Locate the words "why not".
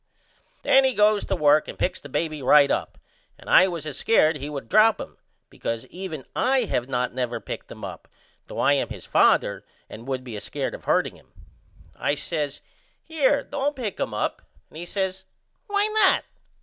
15.67-16.23